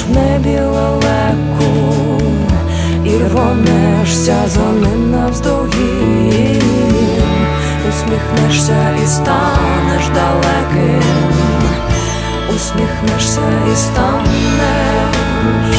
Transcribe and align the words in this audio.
небі 0.00 0.60
лелеку, 0.60 2.20
і 3.04 3.16
рвонешся 3.16 4.36
за 4.46 4.60
ним 4.60 5.10
навздогін, 5.10 6.62
усміхнешся 7.88 8.96
і 9.04 9.06
станеш 9.06 10.08
далеким, 10.14 11.02
усміхнешся 12.54 13.40
і 13.72 13.76
станеш, 13.76 15.76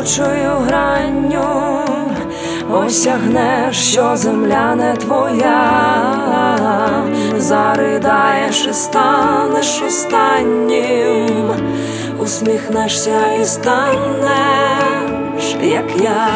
сліпучою 0.00 0.50
гранню 0.66 1.84
осягнеш, 2.72 3.76
що 3.76 4.16
земля 4.16 4.74
не 4.74 4.96
твоя, 4.96 5.62
заридаєш 7.36 8.66
і 8.70 8.72
станеш 8.72 9.82
останнім, 9.86 11.50
усміхнешся 12.18 13.32
і 13.40 13.44
станеш, 13.44 13.86
як 15.62 16.02
я. 16.02 16.28